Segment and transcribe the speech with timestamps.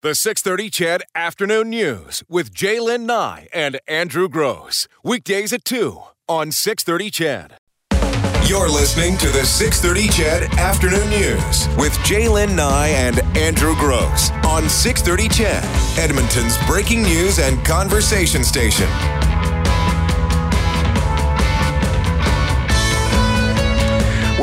[0.00, 4.86] The 630 CHED Afternoon News with Jaylen Nye and Andrew Gross.
[5.02, 7.56] Weekdays at 2 on 630 CHED.
[8.48, 14.68] You're listening to the 630 CHED Afternoon News with Jaylen Nye and Andrew Gross on
[14.68, 15.64] 630 CHED,
[15.98, 18.86] Edmonton's breaking news and conversation station.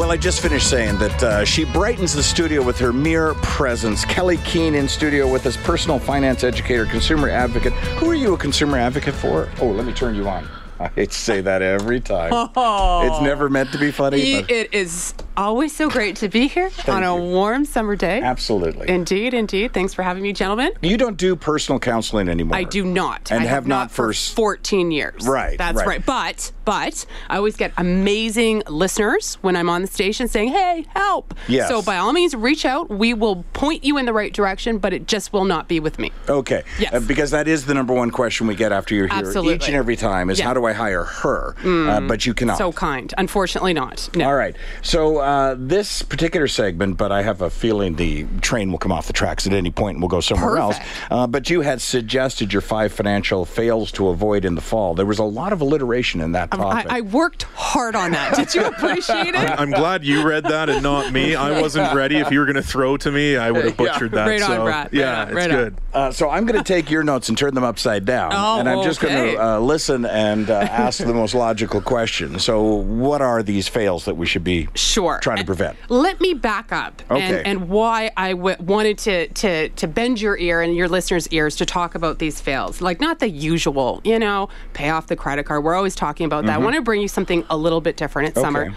[0.05, 4.05] Well, I just finished saying that uh, she brightens the studio with her mere presence.
[4.05, 7.73] Kelley Keehn in studio with us, personal finance educator, consumer advocate.
[7.73, 9.49] Who are you a consumer advocate for?
[9.59, 10.47] Oh, let me turn you on.
[10.79, 12.31] I hate to say that every time.
[12.55, 13.07] Oh.
[13.07, 14.41] It's never meant to be funny.
[14.43, 17.21] But It is always so great to be here on a you.
[17.31, 18.21] warm summer day.
[18.21, 18.87] absolutely.
[18.87, 19.73] Indeed, indeed.
[19.73, 20.73] Thanks for having me, gentlemen.
[20.83, 22.55] you don't do personal counseling anymore.
[22.55, 23.31] I do not.
[23.31, 25.27] And I have not for for 14 years.
[25.27, 25.87] Right, That's right.
[25.87, 26.05] right.
[26.05, 31.33] But, but I always get amazing listeners when I'm on the station saying, hey, help.
[31.47, 31.69] Yes.
[31.69, 32.89] So by all means, reach out.
[32.89, 35.99] We will point you in the right direction, but it just will not be with
[35.99, 36.11] me.
[36.27, 36.63] Okay.
[36.79, 36.93] Yes.
[36.93, 39.55] Uh, because that is the number one question we get after you're here Absolutely.
[39.55, 40.45] each and every time is Yeah.
[40.45, 40.47] Mm.
[40.47, 41.55] how do I hire her?
[41.63, 42.57] Uh, but you cannot.
[42.57, 43.13] So kind.
[43.17, 44.09] Unfortunately, not.
[44.15, 44.25] No.
[44.27, 44.55] All right.
[44.81, 49.07] So uh, this particular segment, but I have a feeling the train will come off
[49.07, 50.77] the tracks at any point and we'll go somewhere else.
[50.77, 51.11] Perfect.
[51.11, 54.95] Uh, but you had suggested your five financial fails to avoid in the fall.
[54.95, 56.91] There was a lot of alliteration in that topic.
[56.91, 58.35] I worked hard on that.
[58.35, 59.35] Did you appreciate it?
[59.59, 61.35] I'm glad you read that and not me.
[61.35, 62.17] I wasn't ready.
[62.17, 64.27] If you were going to throw to me, I would have butchered that.
[64.27, 64.85] Right on, so, Brad.
[64.85, 65.57] Right Yeah, on, it's right on.
[65.57, 65.75] good.
[65.93, 68.67] uh, so I'm going to take your notes and turn them upside down, Oh, and
[68.69, 72.39] I'm just going to uh, listen and uh, ask the most logical question.
[72.39, 75.19] So, what are these fails that we should be Sure.
[75.21, 75.77] trying to prevent?
[75.89, 77.21] Let me back up Okay.
[77.21, 81.27] and, and why I w- wanted to, to to bend your ear and your listeners'
[81.29, 82.81] ears to talk about these fails.
[82.81, 85.63] Like not the usual, you know, pay off the credit card.
[85.63, 86.55] We're always talking about that.
[86.55, 86.85] I want to mm-hmm.
[86.85, 88.29] bring you something a little bit different.
[88.29, 88.75] It's summer.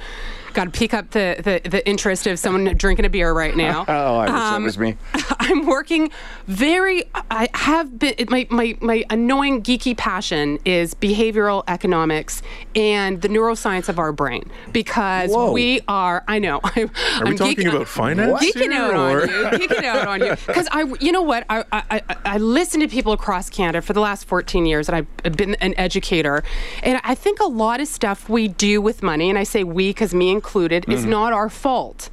[0.58, 3.84] Got to pick up the, the, the interest of someone drinking a beer right now.
[3.98, 4.96] Oh, I wish that Um, was me.
[5.38, 6.10] I'm working
[6.48, 7.04] very.
[7.30, 8.14] I have been.
[8.28, 12.42] My my my annoying geeky passion is behavioral economics
[12.74, 15.52] and the neuroscience of our brain because Whoa.
[15.52, 16.24] we are.
[16.26, 16.58] I know.
[16.64, 16.90] I'm,
[17.20, 18.42] Are we talking about finance?
[18.44, 19.58] Geeking here, out or- on you.
[19.68, 20.30] Geeking out on you.
[20.46, 21.44] Because I, you know what?
[21.48, 24.96] I, I, I, I listen to people across Canada for the last 14 years, and
[25.24, 26.42] I've been an educator.
[26.82, 29.90] And I think a lot of stuff we do with money, and I say we
[29.90, 31.10] because me included, Mm-hmm.
[31.10, 32.08] not our fault.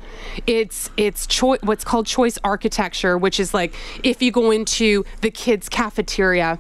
[0.46, 3.73] It's it's choi- what's called choice architecture, which is like
[4.03, 6.59] if you go into the kids' cafeteria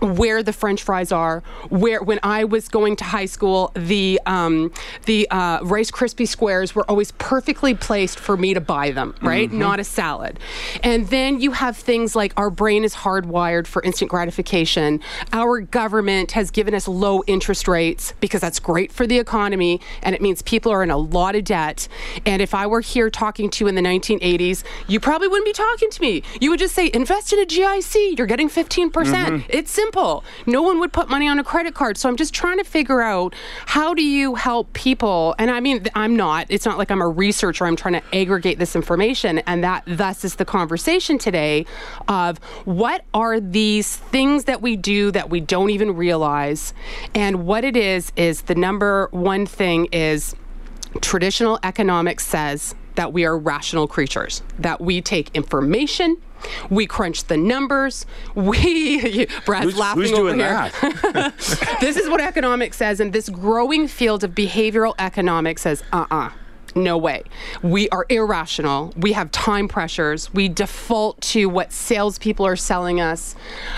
[0.00, 1.42] where the French fries are.
[1.68, 4.72] Where when I was going to high school, the um,
[5.06, 9.14] the uh, Rice Krispie squares were always perfectly placed for me to buy them.
[9.22, 10.38] Right, not a salad.
[10.82, 15.00] And then you have things like our brain is hardwired for instant gratification.
[15.32, 20.14] Our government has given us low interest rates because that's great for the economy, and
[20.14, 21.88] it means people are in a lot of debt.
[22.26, 25.52] And if I were here talking to you in the 1980s, you probably wouldn't be
[25.52, 26.22] talking to me.
[26.40, 28.18] You would just say, invest in a GIC.
[28.18, 28.92] You're getting 15%.
[28.92, 30.24] percent It's simple.
[30.46, 31.98] No one would put money on a credit card.
[31.98, 33.34] So I'm just trying to figure out
[33.66, 35.34] how do you help people?
[35.38, 37.66] And I mean, I'm not, it's not like I'm a researcher.
[37.66, 39.40] I'm trying to aggregate this information.
[39.40, 41.66] And that thus is the conversation today
[42.08, 46.72] of what are these things that we do that we don't even realize?
[47.14, 50.34] And what it is, is the number one thing is
[51.02, 56.16] traditional economics says that we are rational creatures, that we take information,
[56.70, 60.70] we crunch the numbers, we Brad's Who's, laughing who's over doing here.
[60.80, 61.76] that?
[61.80, 66.30] this is what economics says, and this growing field of behavioral economics says, uh-uh.
[66.74, 67.22] No way.
[67.62, 68.92] We are irrational.
[68.96, 70.32] We have time pressures.
[70.34, 73.34] We default to what salespeople are selling us,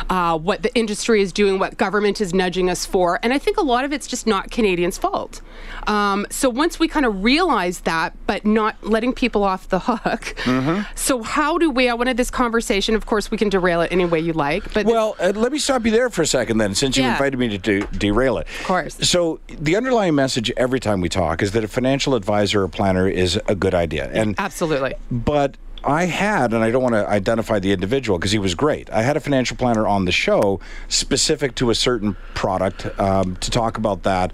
[0.08, 3.18] uh, what the industry is doing, what government is nudging us for.
[3.22, 5.42] And I think a lot of it's just not Canadians' fault.
[5.86, 10.34] Um, so once we kind of realize that, but not letting people off the hook.
[10.46, 10.82] Mm-hmm.
[10.94, 11.88] So how do we?
[11.88, 12.94] I wanted this conversation.
[12.94, 14.72] Of course, we can derail it any way you like.
[14.72, 17.12] But Well, uh, let me stop you there for a second then, since you Yeah.
[17.12, 18.46] invited me to de- derail it.
[18.60, 18.96] Of course.
[19.08, 23.08] So, the underlying message every time we talk is that a financial advisor or planner
[23.08, 24.08] is a good idea.
[24.12, 24.94] And absolutely.
[25.10, 28.88] But I had, and I don't want to identify the individual because he was great.
[28.90, 33.50] I had a financial planner on the show specific to a certain product um, to
[33.50, 34.32] talk about that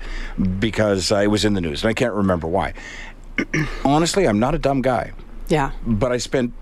[0.58, 2.74] because uh, it was in the news, and I can't remember why.
[3.86, 5.12] Honestly, I'm not a dumb guy
[5.48, 5.70] Yeah.
[5.86, 6.52] but I spent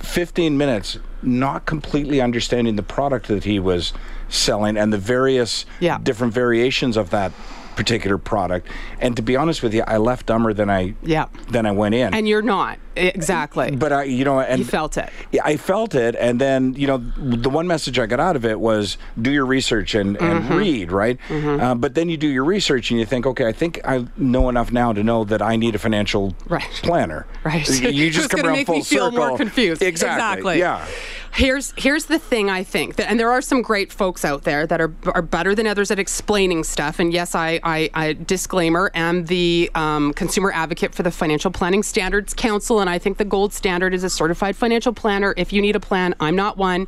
[0.00, 3.92] 15 minutes not completely understanding the product that he was
[4.28, 5.98] selling and the various Yeah.
[6.02, 7.32] different variations of that
[7.78, 8.66] particular product.
[9.00, 11.26] And to be honest with you, I left dumber than I Yeah.
[11.50, 12.12] than I went in.
[12.12, 12.78] And you're not.
[12.96, 13.70] exactly.
[13.70, 15.08] But I, you know, and you felt it.
[15.30, 18.44] Yeah, I felt it, and then you know, the one message I got out of
[18.44, 20.56] it was do your research and, and Mm-hmm.
[20.56, 21.16] read, right?
[21.30, 24.48] Uh, but then you do your research and you think, okay, I think I know
[24.48, 26.62] enough now to know that I need a financial Right.
[26.82, 27.26] planner.
[27.44, 27.68] Right.
[27.80, 29.12] You- just come around full circle.
[29.12, 29.80] more confused.
[29.82, 30.58] Exactly.
[30.58, 30.84] Yeah.
[31.32, 34.66] Here's here's the thing I think, that, and there are some great folks out there
[34.66, 36.98] that are are better than others at explaining stuff.
[36.98, 41.82] And yes, I, I, I disclaimer, am the um, consumer advocate for the Financial Planning
[41.82, 45.34] Standards Council, and I think the gold standard is a certified financial planner.
[45.36, 46.86] If you need a plan, I'm not one.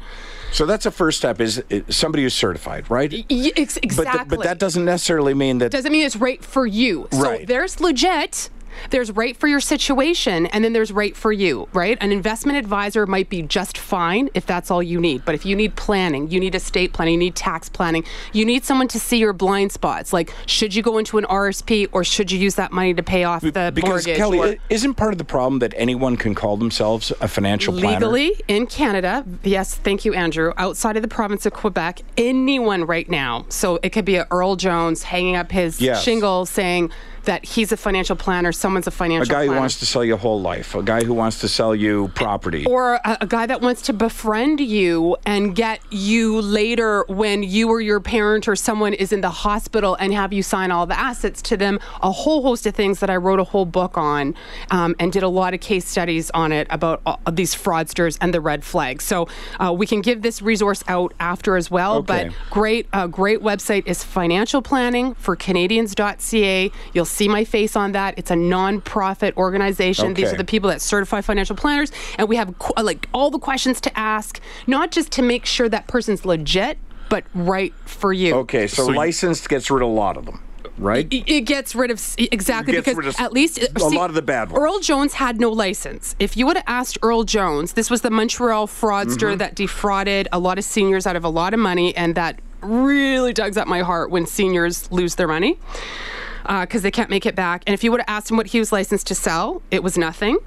[0.53, 3.13] So that's the first step: is somebody who's certified, right?
[3.31, 4.19] Y- ex- But, exactly.
[4.19, 5.71] th- but that doesn't necessarily mean that.
[5.71, 7.07] doesn't mean it's right for you.
[7.13, 7.47] So Right.
[7.47, 8.51] there's legit.
[8.91, 11.97] There's right for your situation, and then there's right for you, right?
[12.01, 15.25] An investment advisor might be just fine if that's all you need.
[15.25, 18.65] But if you need planning, you need estate planning, you need tax planning, you need
[18.65, 20.13] someone to see your blind spots.
[20.13, 23.25] Like, should you go into an RSP or should you use that money to pay
[23.25, 24.17] off the because mortgage?
[24.17, 28.07] Kelly, or- isn't part of the problem that anyone can call themselves a financial planner?
[28.07, 30.53] Legally in Canada, yes, thank you, Andrew.
[30.57, 34.57] Outside of the province of Quebec, anyone right now, so it could be a Earl
[34.57, 36.03] Jones hanging up his Yes.
[36.03, 36.91] shingle saying
[37.25, 39.27] that he's a financial planner, someone's a financial.
[39.27, 39.41] Planner.
[39.41, 39.55] A guy planner.
[39.55, 42.67] who wants to sell you whole life, a guy who wants to sell you property.
[42.67, 47.69] or a, a guy that wants to befriend you and get you later when you
[47.69, 50.99] or your parent or someone is in the hospital and have you sign all the
[50.99, 51.79] assets to them.
[52.03, 54.35] A whole host of things that I wrote a whole book on
[54.71, 57.03] um, and did a lot of case studies on it about
[57.35, 59.05] these fraudsters and the red flags.
[59.05, 59.29] So
[59.59, 61.97] uh, we can give this resource out after as well.
[61.97, 62.29] Okay.
[62.29, 66.71] But great, uh, great website is financial planning for Canadians.ca.
[66.93, 68.15] You'll see my face on that.
[68.19, 70.15] It's a non-profit organization.
[70.15, 73.39] These are the people that certify financial planners, and we have qu- like all the
[73.39, 76.79] questions to ask, not just to make sure that person's legit,
[77.09, 78.35] but right for you.
[78.37, 80.41] okay, so, So you- licensed gets rid of a lot of them,
[80.79, 81.07] right?
[81.11, 84.51] It it gets rid of exactly because of at least a lot of the bad
[84.51, 84.63] ones.
[84.63, 86.15] Earl Jones had no license.
[86.21, 89.39] If you would have asked Earl Jones, this was the Montreal fraudster Mm-hmm.
[89.39, 93.33] that defrauded a lot of seniors out of a lot of money, and that really
[93.33, 95.59] tugs at my heart when seniors lose their money
[96.47, 97.63] Uh, because they can't make it back.
[97.67, 99.99] And if you would have asked him what he was licensed to sell, it was
[99.99, 100.39] nothing.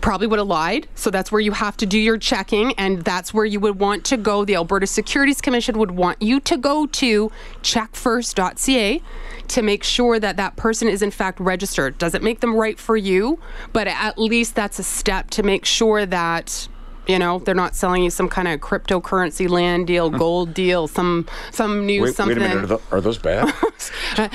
[0.00, 0.86] Probably would have lied.
[0.94, 4.04] So that's where you have to do your checking, and that's where you would want
[4.06, 4.44] to go.
[4.44, 7.30] The Alberta Securities Commission would want you to go to
[7.62, 9.02] checkfirst.ca
[9.48, 11.98] to make sure that that person is in fact registered.
[11.98, 13.40] Doesn't make them right for you,
[13.72, 16.68] but at least that's a step to make sure that
[17.10, 20.16] you know they're not selling you some kind of cryptocurrency land deal, hmm.
[20.16, 22.38] gold deal, some some new Wait, something.
[22.38, 23.52] wait a minute, are, tho- are those bad?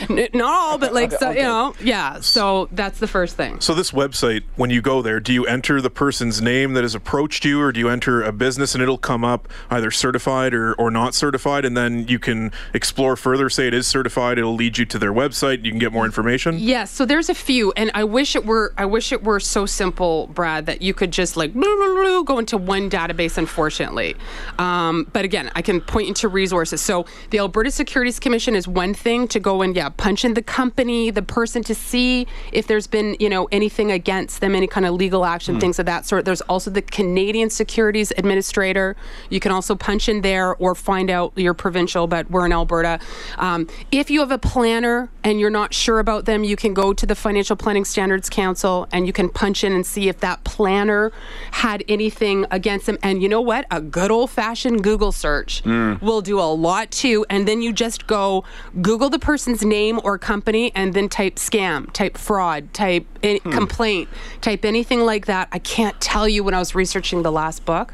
[0.33, 2.19] Not all, but like so, you know, yeah.
[2.19, 3.59] So that's the first thing.
[3.61, 6.95] So this website, when you go there, do you enter the person's name that has
[6.95, 10.73] approached you, or do you enter a business and it'll come up either certified or,
[10.73, 13.49] or not certified, and then you can explore further.
[13.49, 15.63] Say it is certified, it'll lead you to their website.
[15.63, 16.57] You can get more information.
[16.59, 18.73] Yes, so there's a few, and I wish it were.
[18.77, 22.21] I wish it were so simple, Brad, that you could just like blah, blah, blah,
[22.23, 23.37] go into one database.
[23.37, 24.15] Unfortunately,
[24.59, 26.81] um, but again, I can point into resources.
[26.81, 30.41] So the Alberta Securities Commission is one thing to go and yeah, punch in the
[30.41, 34.85] company, the person to see if there's been you know anything against them, any kind
[34.85, 36.25] of legal action, things of that sort.
[36.25, 38.95] There's also the Canadian Securities Administrator.
[39.29, 42.99] You can also punch in there or find out your provincial, but we're in Alberta.
[43.37, 46.93] Um, if you have a planner and you're not sure about them, you can go
[46.93, 50.43] to the Financial Planning Standards Council and you can punch in and see if that
[50.43, 51.11] planner
[51.51, 52.97] had anything against them.
[53.03, 53.65] And you know what?
[53.69, 57.25] A good old fashioned Google search will do a lot too.
[57.29, 58.43] And then you just go
[58.81, 64.09] Google the person's name or company and then type scam, type fraud, type any, complaint,
[64.41, 65.49] type anything like that.
[65.51, 67.93] I can't tell you when I was researching the last book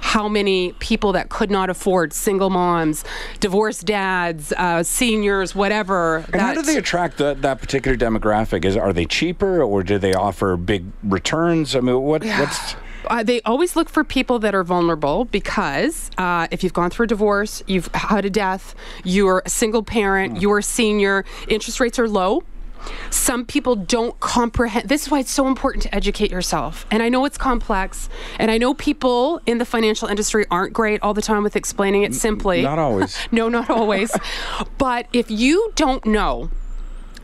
[0.00, 3.04] how many people that could not afford single moms,
[3.38, 6.24] divorced dads, uh, seniors, whatever.
[6.32, 8.64] And how do they attract that, that particular demographic?
[8.64, 11.76] Is are they cheaper or do they offer big returns?
[11.76, 12.74] I mean, what what's
[13.12, 17.04] Uh, they always look for people that are vulnerable because uh, if you've gone through
[17.04, 21.98] a divorce, you've had a death, you're a single parent, you're a senior, interest rates
[21.98, 22.42] are low.
[23.10, 24.88] Some people don't comprehend.
[24.88, 26.86] This is why it's so important to educate yourself.
[26.90, 31.02] And I know it's complex, and I know people in the financial industry aren't great
[31.02, 32.62] all the time with explaining it simply.
[32.62, 33.14] not always.
[33.30, 34.10] no, not always.
[34.78, 36.50] but if you don't know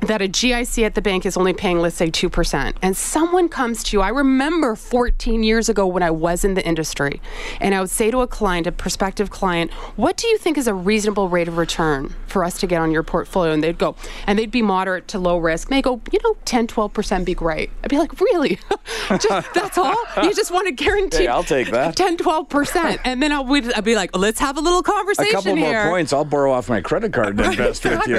[0.00, 3.83] that a GIC at the bank is only paying, let's say, 2%, and someone comes
[3.85, 4.00] to you.
[4.00, 7.21] I remember 14 years ago when I was in the industry,
[7.61, 10.67] and I would say to a client, a prospective client, What do you think is
[10.67, 13.52] a reasonable rate of return for us to get on your portfolio?
[13.52, 15.69] And they'd go, and they'd be moderate to low risk.
[15.69, 17.71] And they go, You know, 10, 12% be great.
[17.83, 18.59] I'd be like, Really?
[19.09, 19.97] just, that's all?
[20.23, 21.97] You just want to guarantee Hey, I'll take that.
[21.97, 22.99] 10, 12%.
[23.05, 25.85] And then I would, I'd be like, Let's have a little conversation a couple here.
[25.85, 26.12] more points?
[26.12, 28.19] I'll borrow off my credit card and invest with you.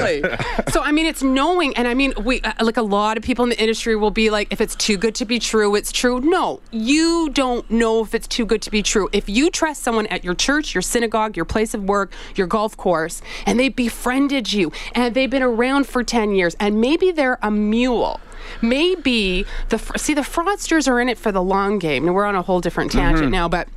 [0.72, 1.78] So I mean, it's knowing thing.
[1.78, 4.30] And I mean, we uh, like a lot of people in the industry will be
[4.30, 6.20] like, if it's too good to be true, it's true.
[6.20, 9.10] No, you don't know if it's too good to be true.
[9.12, 12.76] If you trust someone at your church, your synagogue, your place of work, your golf
[12.78, 17.40] course, and they befriended you, and they've been around for ten years, and maybe they're
[17.42, 18.20] a mule
[18.62, 22.06] maybe the see the fraudsters are in it for the long game.
[22.06, 23.32] And we're on a whole different tangent Mm-hmm.
[23.32, 23.68] now, but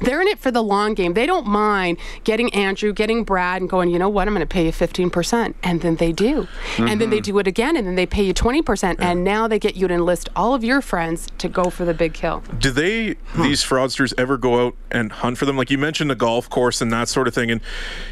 [0.00, 1.14] they're in it for the long game.
[1.14, 4.52] They don't mind getting Andrew, getting Brad, and going, you know what, I'm going to
[4.52, 5.54] pay you 15%.
[5.62, 6.48] And then they do.
[6.78, 7.10] And then Mm-hmm.
[7.10, 8.96] they do it again, and then they pay you 20%.
[9.00, 11.94] And now they get you to enlist all of your friends to go for the
[11.94, 12.42] big kill.
[12.58, 15.56] Do they, these fraudsters, ever go out and hunt for them?
[15.56, 17.50] Like you mentioned, the golf course and that sort of thing.
[17.50, 17.60] And,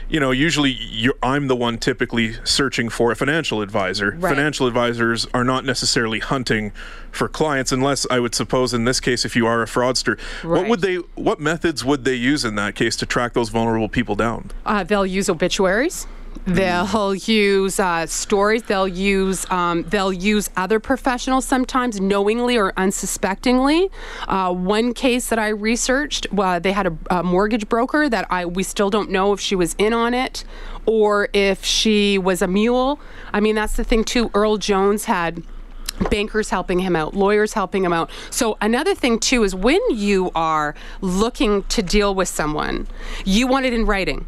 [0.08, 4.12] you know, usually you're, I'm the one typically searching for a financial advisor.
[4.18, 4.34] Right.
[4.34, 6.72] Financial advisors are not necessarily hunting
[7.10, 10.68] for clients, unless I would suppose in this case, if you are a fraudster, what
[10.68, 11.40] would they, what
[11.78, 14.50] methods would they use in that case to track those vulnerable people down?
[14.64, 16.06] Uh, they'll use obituaries.
[16.46, 18.62] They'll use uh, stories.
[18.64, 23.90] They'll use um, they'll use other professionals sometimes knowingly or unsuspectingly.
[24.26, 28.46] Uh, one case that I researched, uh, they had a, a mortgage broker that I
[28.46, 30.44] we still don't know if she was in on it
[30.86, 32.98] or if she was a mule.
[33.32, 34.30] I mean that's the thing too.
[34.32, 35.42] Earl Jones had
[36.10, 38.10] bankers helping him out, lawyers helping him out.
[38.30, 42.86] So another thing too is when you are looking to deal with someone,
[43.24, 44.26] you want it in writing.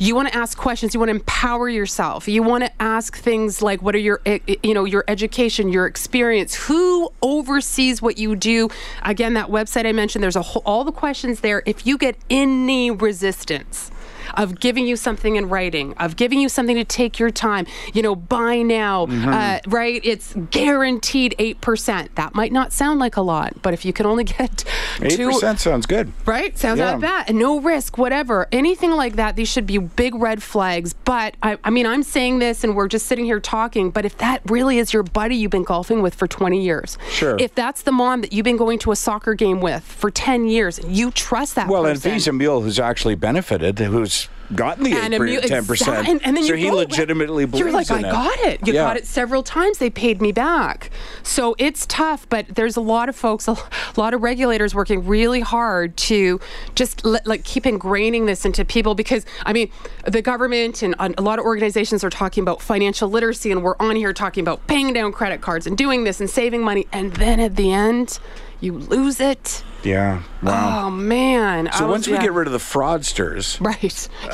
[0.00, 0.94] You want to ask questions.
[0.94, 2.26] You want to empower yourself.
[2.26, 5.70] You want to ask things like, "What are your, eh, eh, you know, your education,
[5.70, 6.54] your experience?
[6.54, 8.68] Who oversees what you do?"
[9.04, 10.24] Again, that website I mentioned.
[10.24, 11.62] There's a whole, all the questions there.
[11.66, 13.90] If you get any resistance,
[14.34, 18.02] of giving you something in writing, of giving you something to take your time, you
[18.02, 20.00] know, buy now, uh, right?
[20.04, 22.08] It's guaranteed 8%.
[22.16, 24.64] That might not sound like a lot, but if you can only get
[25.02, 26.12] Eight two, percent sounds good.
[26.24, 26.56] Right?
[26.58, 26.92] Sounds Yeah.
[26.92, 27.28] not bad.
[27.28, 28.48] And no risk, whatever.
[28.52, 30.92] Anything like that, these should be big red flags.
[30.94, 34.16] But I, I mean, I'm saying this and we're just sitting here talking, but if
[34.18, 37.36] that really is your buddy you've been golfing with for 20 years, Sure.
[37.38, 40.46] if that's the mom that you've been going to a soccer game with for 10
[40.46, 42.08] years, you trust that Well, and person.
[42.10, 44.15] if he's a mule who's actually benefited, who's
[44.54, 46.76] gotten the and a mu- ten exact- percent, and, and then so you he go,
[46.76, 48.02] legitimately believes You're like, I it.
[48.02, 48.66] got it.
[48.66, 48.84] You Yeah.
[48.84, 49.78] got it several times.
[49.78, 50.90] They paid me back.
[51.22, 53.56] So it's tough, but there's a lot of folks, a
[53.96, 56.40] lot of regulators working really hard to
[56.74, 59.70] just let, like keep ingraining this into people because I mean,
[60.06, 63.96] the government and a lot of organizations are talking about financial literacy, and we're on
[63.96, 67.40] here talking about paying down credit cards and doing this and saving money, and then
[67.40, 68.18] at the end,
[68.60, 69.62] you lose it.
[69.86, 70.22] Yeah.
[70.42, 70.86] Wow.
[70.86, 71.70] Oh man!
[71.72, 73.82] so once we get rid of the fraudsters, right,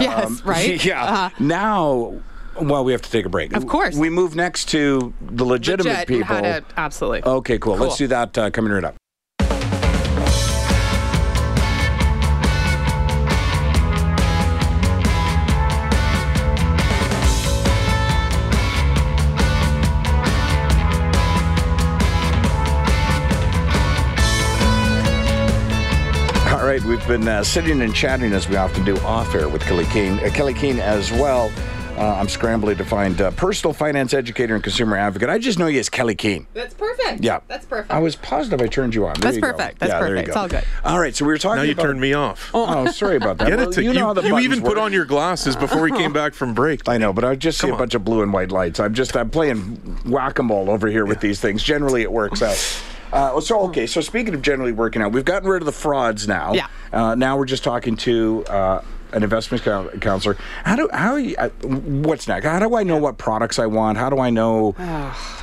[0.00, 1.04] yes, right, Um, Yeah.
[1.04, 2.14] Uh, now,
[2.60, 3.54] well, we have to take a break.
[3.54, 3.96] Of course.
[3.96, 6.36] We move next to the legitimate legit people.
[6.40, 7.22] to- absolutely.
[7.24, 7.76] Okay, cool.
[7.76, 8.96] Let's do that uh, coming right up.
[26.82, 29.84] Right, we've been uh, sitting and chatting as we often do off air with Kelley
[29.86, 30.22] Keehn.
[30.24, 31.50] Uh, Kelley Keehn as well.
[31.96, 35.28] Uh, I'm scrambling to find uh, personal finance educator and consumer advocate.
[35.28, 36.46] I just know you as Kelley Keehn.
[36.54, 37.22] That's perfect.
[37.22, 37.92] Yeah, That's perfect.
[37.92, 39.14] I was positive I turned you on.
[39.14, 39.52] There That's you go.
[39.52, 39.78] perfect.
[39.78, 40.26] That's yeah, there you perfect.
[40.26, 40.30] go.
[40.30, 40.64] It's all good.
[40.84, 41.56] All right, so we were talking.
[41.56, 42.50] Now you about, turned me off.
[42.54, 43.48] Oh, sorry about that.
[43.48, 43.98] Get Well, it to you you.
[43.98, 46.54] know how the you buttons even put on your glasses before we came back from
[46.54, 46.80] break.
[46.88, 48.80] I know, but I just see Come a bunch of blue and white lights.
[48.80, 49.58] I'm just I'm playing
[50.06, 51.62] whack a mole over here with these things.
[51.62, 52.56] Generally, it works out.
[53.12, 56.26] Uh, so okay, so speaking of generally working out, we've gotten rid of the frauds
[56.26, 56.52] now.
[56.54, 56.68] Yeah.
[56.92, 59.62] Uh, now we're just talking to uh, an investment
[60.00, 60.36] counselor.
[60.64, 62.46] How do how you, uh, what's next?
[62.46, 63.98] How do I know what products I want?
[63.98, 64.74] How do I know?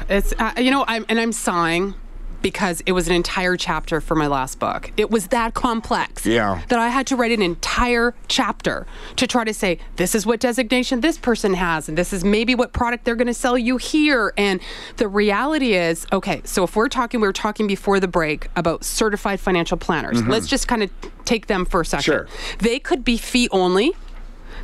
[0.09, 1.93] It's uh, you know, I'm and I'm sighing
[2.41, 4.91] because it was an entire chapter for my last book.
[4.98, 6.25] It was that complex.
[6.25, 6.62] Yeah.
[6.69, 10.39] That I had to write an entire chapter to try to say this is what
[10.39, 13.77] designation this person has and this is maybe what product they're going to sell you
[13.77, 14.60] here and
[14.98, 18.84] the reality is okay, so if we're talking we were talking before the break about
[18.84, 20.22] certified financial planners.
[20.22, 20.31] Mm-hmm.
[20.31, 20.91] Let's just kind of
[21.25, 22.03] take them for a second.
[22.03, 22.27] Sure.
[22.60, 23.93] They could be fee only.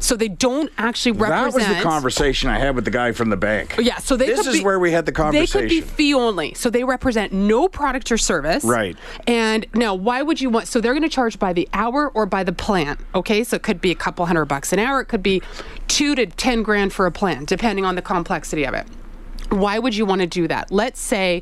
[0.05, 1.53] So they don't actually represent.
[1.53, 3.75] That was the conversation I had with the guy from the bank.
[3.79, 5.61] yeah, so they This is be- where we had the conversation.
[5.61, 8.63] They could be fee only, so they represent no product or service.
[8.63, 8.95] Right.
[9.25, 10.67] And now, why would you want?
[10.67, 12.97] So they're going to charge by the hour or by the plan.
[13.15, 15.01] Okay, so it could be a couple hundred bucks an hour.
[15.01, 15.41] It could be
[15.87, 18.85] two to ten grand for a plan, depending on the complexity of it.
[19.49, 20.71] Why would you want to do that?
[20.71, 21.41] Let's say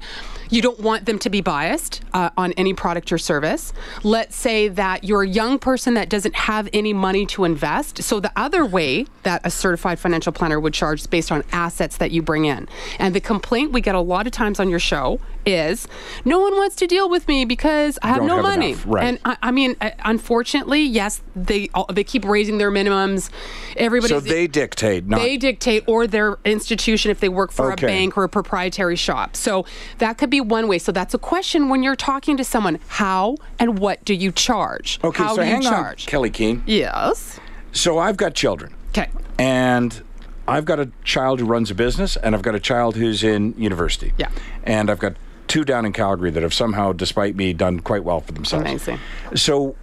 [0.50, 3.74] you don't want them to be biased uh, on any product or service.
[4.03, 8.03] Let's say that you're a young person that doesn't have any money to invest.
[8.03, 11.98] So the other way that a certified financial planner would charge is based on assets
[11.98, 12.67] that you bring in.
[13.00, 15.88] And the complaint we get a lot of times on your show is
[16.24, 18.72] no one wants to deal with me because I have no have money.
[18.72, 19.03] enough, right.
[19.05, 23.29] And I, I mean, uh, unfortunately, yes, they they keep raising their minimums.
[23.75, 27.86] Everybody So they dictate, not they dictate, or their institution, if they work for Okay.
[27.86, 29.36] a bank or a proprietary shop.
[29.36, 29.66] So
[30.00, 30.78] that could be one way.
[30.80, 35.00] So that's a question when you're talking to someone: How and what do you charge?
[35.04, 36.06] Okay, How so do you hang charge?
[36.08, 36.62] on, Kelley Keehn.
[36.66, 37.40] Yes.
[37.72, 38.74] So I've got children.
[38.90, 39.10] Okay.
[39.40, 40.04] and
[40.48, 43.54] I've got a child who runs a business, and I've got a child who's in
[43.58, 44.12] university.
[44.18, 44.30] Yeah.
[44.66, 45.16] And I've got
[45.48, 48.66] two down in Calgary that have somehow, despite me, done quite well for themselves.
[48.66, 49.00] Amazing.
[49.36, 49.76] So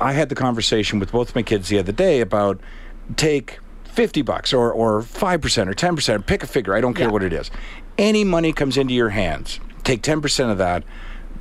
[0.00, 2.60] I had the conversation with both my kids the other day about
[3.16, 3.58] take
[3.98, 7.12] 50 bucks or, or 5% or 10%, pick a figure, I don't care Yeah.
[7.12, 7.50] what it is.
[7.98, 10.84] Any money comes into your hands, take 10% of that,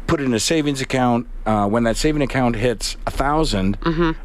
[0.08, 1.28] put it in a savings account.
[1.46, 3.78] Uh, when that saving account hits a 1000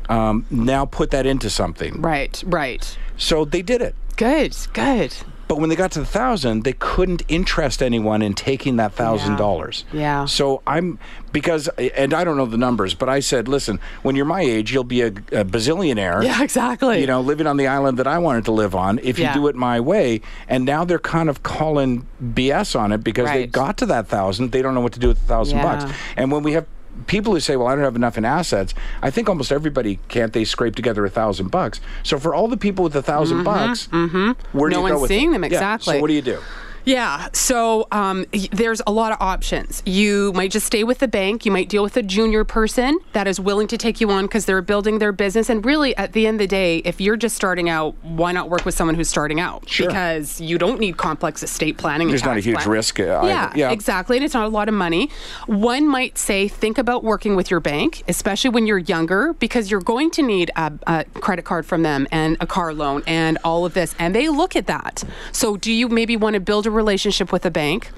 [0.08, 2.00] um, now put that into something.
[2.00, 2.42] Right.
[2.46, 2.96] Right.
[3.18, 3.94] So they did it.
[4.16, 4.56] Good.
[4.72, 5.14] Good.
[5.52, 9.36] But when they got to the thousand, they couldn't interest anyone in taking that thousand
[9.36, 9.84] dollars.
[9.92, 10.24] Yeah.
[10.24, 10.98] So I'm
[11.30, 14.72] because, and I don't know the numbers, but I said, listen, when you're my age,
[14.72, 16.24] you'll be a, a bazillionaire.
[16.24, 16.42] Yeah.
[16.42, 17.02] Exactly.
[17.02, 19.34] You know, living on the island that I wanted to live on, if Yeah.
[19.34, 20.22] you do it my way.
[20.48, 24.52] And now they're kind of calling BS on it because they got to that thousand.
[24.52, 25.84] They don't know what to do with the thousand bucks.
[25.84, 25.92] Yeah.
[26.16, 26.64] And when we have
[27.06, 30.32] people who say, well, I don't have enough in assets, I think almost everybody can't
[30.32, 31.80] they scrape together a thousand bucks.
[32.02, 34.58] So for all the people with a 1000 bucks, where do Mm-hmm.
[34.58, 35.32] No you go one's with seeing it?
[35.32, 35.94] them, Yeah, exactly.
[35.94, 36.38] So what do you do?
[36.84, 37.28] Yeah.
[37.32, 39.82] So um, there's a lot of options.
[39.86, 41.44] You might just stay with the bank.
[41.46, 44.44] You might deal with a junior person that is willing to take you on because
[44.46, 45.48] they're building their business.
[45.48, 48.50] And really, at the end of the day, if you're just starting out, why not
[48.50, 49.68] work with someone who's starting out?
[49.68, 49.86] Sure.
[49.86, 52.08] Because you don't need complex estate planning.
[52.08, 53.28] There's not a huge risk, uh, either.
[53.28, 53.70] yeah, Yeah.
[53.70, 54.16] exactly.
[54.16, 55.10] And it's not a lot of money.
[55.46, 59.80] One might say, think about working with your bank, especially when you're younger, because you're
[59.80, 63.64] going to need a, a credit card from them and a car loan and all
[63.64, 63.94] of this.
[63.98, 65.04] And they look at that.
[65.32, 67.90] So, do you maybe want to build a relationship with a bank?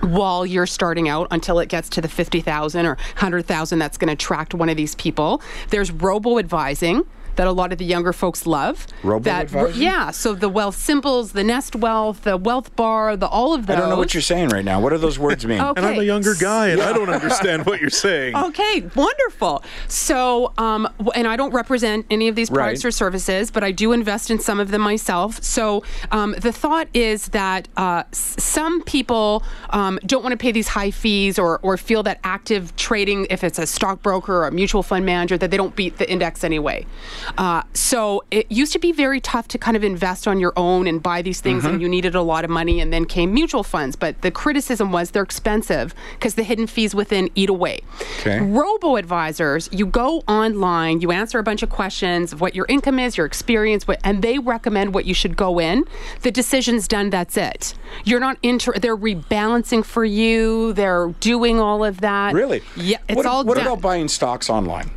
[0.00, 4.12] while you're starting out until it gets to the 50,000 or 100,000 that's going to
[4.12, 5.40] attract one of these people.
[5.70, 7.04] There's robo advising
[7.36, 8.86] that a lot of the younger folks love.
[8.86, 9.82] That Robo-advising?
[9.82, 13.76] yeah, so the Wealthsimples, the Nest Wealth, the Wealth Bar, the all of those.
[13.76, 14.80] I don't know what you're saying right now.
[14.80, 15.60] What do those words mean?
[15.74, 15.80] Okay.
[15.80, 18.36] And I'm a younger guy, and I don't understand what you're saying.
[18.36, 19.62] Okay, wonderful.
[19.88, 22.88] So, um, and I don't represent any of these products Right.
[22.88, 25.42] or services, but I do invest in some of them myself.
[25.42, 30.68] So, um, the thought is that uh, some people um, don't want to pay these
[30.68, 34.82] high fees or, or feel that active trading, if it's a stockbroker or a mutual
[34.82, 36.84] fund manager, that they don't beat the index anyway.
[37.38, 40.86] Uh, so, it used to be very tough to kind of invest on your own
[40.86, 43.62] and buy these things, and you needed a lot of money, and then came mutual
[43.62, 43.96] funds.
[43.96, 47.80] But the criticism was they're expensive because the hidden fees within eat away.
[48.20, 48.40] Okay.
[48.40, 52.98] Robo advisors, you go online, you answer a bunch of questions of what your income
[52.98, 55.84] is, your experience, what, and they recommend what you should go in.
[56.22, 57.10] The decision's done.
[57.10, 57.74] That's it.
[58.04, 58.72] You're not inter.
[58.74, 60.72] They're rebalancing for you.
[60.72, 62.34] They're doing all of that.
[62.34, 62.62] Really?
[62.76, 62.98] Yeah.
[63.08, 63.66] It's what, all What done.
[63.66, 64.90] about buying stocks online?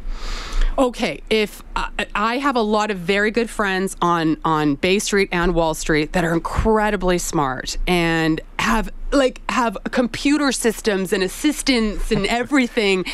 [0.80, 5.28] Okay, if uh, I have a lot of very good friends on on Bay Street
[5.32, 12.12] and Wall Street that are incredibly smart and have like have computer systems and assistants
[12.12, 13.06] and everything,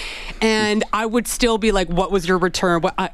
[0.41, 3.11] and I would still be like, "What was your return?" What I, I,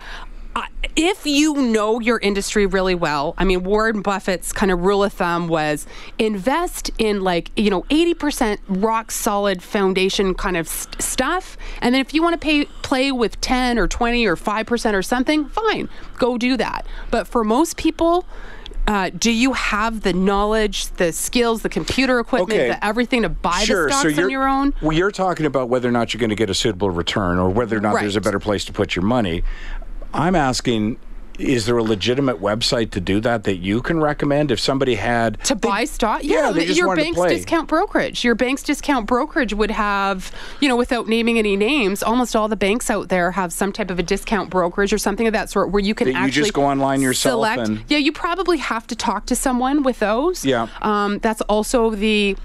[0.95, 5.13] if you know your industry really well, I mean, Warren Buffett's kind of rule of
[5.13, 5.85] thumb was
[6.17, 11.57] invest in like, you know, 80% rock solid foundation kind of st- stuff.
[11.81, 15.01] And then if you want to pay, play with 10 or 20 or 5% or
[15.01, 16.85] something, fine, go do that.
[17.11, 18.25] But for most people,
[18.89, 22.69] uh, do you have the knowledge, the skills, the computer equipment, Okay.
[22.69, 23.85] the everything to buy sure.
[23.85, 24.73] the stocks you're, on your own?
[24.81, 27.51] Well, you're talking about whether or not you're going to get a suitable return or
[27.51, 29.43] whether or not there's a better place to put your money.
[30.13, 30.97] I'm asking.
[31.37, 34.51] Is there a legitimate website to do that that you can recommend?
[34.51, 36.21] If somebody had to buy stock?
[36.21, 38.25] Yeah, yeah, your bank's discount brokerage.
[38.25, 42.57] Your bank's discount brokerage would have you know without naming any names almost all the
[42.57, 45.71] banks out there have some type of a discount brokerage or something of that sort
[45.71, 47.69] where you can That you actually just go online yourself select.
[47.69, 50.43] and- yeah you probably have to talk to someone with those.
[50.43, 50.67] Yeah.
[50.81, 52.35] um, that's also the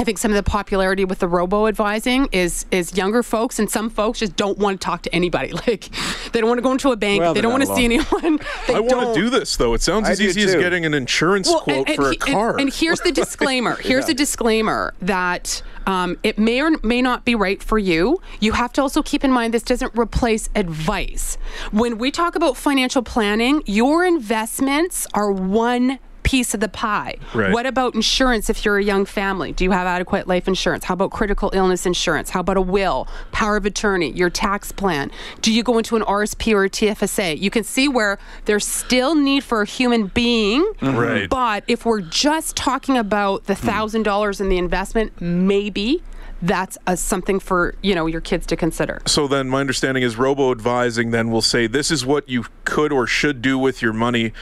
[0.00, 3.68] I think some of the popularity with the robo advising is is younger folks and
[3.68, 5.52] some folks just don't want to talk to anybody.
[5.68, 5.90] Like
[6.32, 7.20] they don't want to go into a bank.
[7.20, 8.38] Well, they don't want not to see anyone.
[8.68, 9.14] They I want don't.
[9.14, 9.74] to do this though.
[9.74, 12.18] It sounds I as do easy as getting an insurance quote and, for a he-
[12.26, 12.58] and- car.
[12.58, 13.76] And, here's the disclaimer.
[13.80, 18.20] Here's a disclaimer that um, it may or may not be right for you.
[18.40, 21.36] You have to also keep in mind this doesn't replace advice.
[21.72, 25.98] When we talk about financial planning, your investments are one
[26.28, 27.14] piece of the pie.
[27.32, 27.50] Right.
[27.54, 29.50] What about insurance if you're a young family?
[29.50, 30.84] Do you have adequate life insurance?
[30.84, 32.28] How about critical illness insurance?
[32.28, 35.10] How about a will, power of attorney, your tax plan?
[35.40, 37.40] Do you go into an RSP or a TFSA?
[37.40, 40.60] You can see where there's still need for a human being.
[40.80, 40.98] Mm-hmm.
[40.98, 41.30] Right.
[41.30, 43.66] But if we're just talking about the mm-hmm.
[43.66, 46.02] thousand dollars in the investment, maybe
[46.42, 49.00] that's a, something for you know your kids to consider.
[49.06, 52.92] So then, my understanding is robo advising then will say this is what you could
[52.92, 54.32] or should do with your money.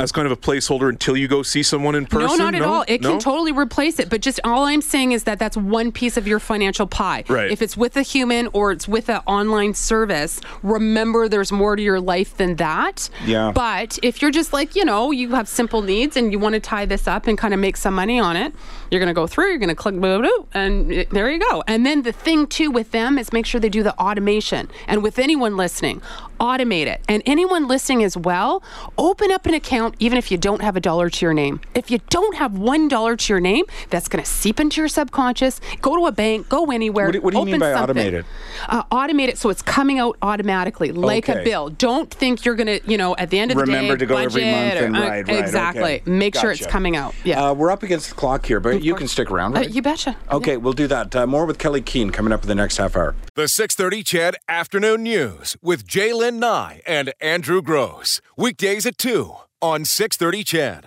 [0.00, 2.26] As kind of a placeholder until you go see someone in person?
[2.38, 2.84] No, not at all.
[2.88, 3.12] It No?
[3.12, 4.10] can totally replace it.
[4.10, 7.24] But just all I'm saying is that that's one piece of your financial pie.
[7.28, 7.50] Right.
[7.50, 11.82] If it's with a human or it's with an online service, remember there's more to
[11.82, 13.08] your life than that.
[13.24, 13.52] Yeah.
[13.54, 16.60] But if you're just like, you know, you have simple needs and you want to
[16.60, 18.52] tie this up and kind of make some money on it,
[18.90, 21.30] you're going to go through, you're going to click, blah, blah, blah, and it- there
[21.30, 21.62] you go.
[21.66, 24.68] And then the thing too with them is make sure they do the automation.
[24.88, 26.00] And with anyone listening,
[26.40, 27.00] automate it.
[27.08, 28.62] And anyone listening as well,
[28.98, 31.60] open up an account even if you don't have a dollar to your name.
[31.74, 34.88] If you don't have one dollar to your name, that's going to seep into your
[34.88, 35.60] subconscious.
[35.82, 37.06] Go to a bank, go anywhere.
[37.06, 37.96] What do- what do you mean open by something.
[37.96, 38.24] automate it?
[38.68, 41.40] Uh, automate it so it's coming out automatically, like Okay.
[41.40, 41.68] a bill.
[41.70, 44.06] Don't think you're going to, you know, at the end of the day, Remember to
[44.06, 45.82] go every budget month and or- uh, right, right, Exactly.
[45.82, 46.02] okay.
[46.10, 47.14] Make sure it's coming out.
[47.24, 47.50] Yeah.
[47.50, 50.16] Uh, we're up against the clock here, but you can stick around, Uh, you betcha.
[50.30, 51.14] Okay, we'll do that.
[51.14, 53.14] Uh, more with Kelley Keehn coming up in the next half hour.
[53.34, 58.20] The 630 CHED Afternoon News with Jaylen Nye and Andrew Gross.
[58.36, 60.82] Weekdays at 2 on 630 CHED.